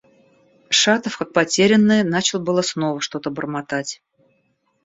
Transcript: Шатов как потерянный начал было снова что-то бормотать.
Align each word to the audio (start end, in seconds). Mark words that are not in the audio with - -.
Шатов 0.79 1.19
как 1.19 1.31
потерянный 1.31 2.01
начал 2.01 2.39
было 2.39 2.63
снова 2.63 3.01
что-то 3.01 3.29
бормотать. 3.29 4.01